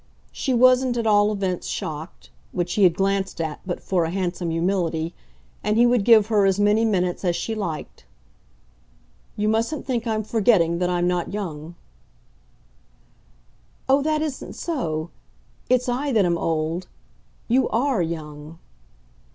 She 0.31 0.51
wasn't 0.51 0.97
at 0.97 1.05
all 1.05 1.31
events 1.31 1.67
shocked 1.67 2.31
which 2.51 2.73
he 2.73 2.81
had 2.85 2.95
glanced 2.95 3.39
at 3.39 3.59
but 3.67 3.79
for 3.83 4.03
a 4.03 4.09
handsome 4.09 4.49
humility 4.49 5.13
and 5.63 5.77
he 5.77 5.85
would 5.85 6.03
give 6.05 6.25
her 6.25 6.45
as 6.47 6.59
many 6.59 6.83
minutes 6.85 7.23
as 7.23 7.35
she 7.35 7.53
liked. 7.53 8.05
"You 9.35 9.47
mustn't 9.47 9.85
think 9.85 10.07
I'm 10.07 10.23
forgetting 10.23 10.79
that 10.79 10.89
I'm 10.89 11.07
not 11.07 11.31
young." 11.33 11.75
"Oh, 13.87 14.01
that 14.01 14.23
isn't 14.23 14.53
so. 14.55 15.11
It's 15.69 15.87
I 15.87 16.11
that 16.13 16.25
am 16.25 16.35
old. 16.35 16.87
You 17.47 17.69
ARE 17.69 18.01
young." 18.01 18.57